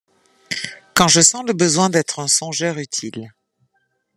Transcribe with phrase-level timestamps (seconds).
[0.95, 3.35] Que je sens le besoin d'être un songeur utile;